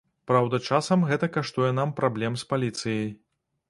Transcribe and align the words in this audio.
Праўда, 0.29 0.59
часам 0.69 1.05
гэта 1.11 1.31
каштуе 1.37 1.71
нам 1.83 1.95
праблем 2.03 2.33
з 2.45 2.53
паліцыяй. 2.53 3.11